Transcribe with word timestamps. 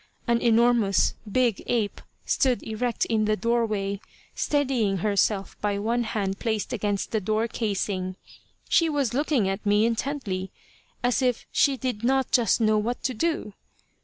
An 0.25 0.41
enormous 0.41 1.13
big 1.31 1.61
ape 1.67 2.01
stood 2.25 2.63
erect 2.63 3.05
in 3.05 3.25
the 3.25 3.35
doorway, 3.35 4.01
steadying 4.33 4.97
herself 5.05 5.55
by 5.61 5.77
one 5.77 6.05
hand 6.05 6.39
placed 6.39 6.73
against 6.73 7.11
the 7.11 7.21
door 7.21 7.47
casing. 7.47 8.15
She 8.67 8.89
was 8.89 9.13
looking 9.13 9.47
at 9.47 9.63
me 9.63 9.85
intently, 9.85 10.51
as 11.03 11.21
if 11.21 11.45
she 11.51 11.77
did 11.77 12.03
not 12.03 12.31
just 12.31 12.59
know 12.59 12.79
what 12.79 13.03
to 13.03 13.13
do. 13.13 13.53